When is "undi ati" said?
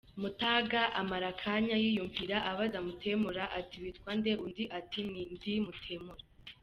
4.45-4.99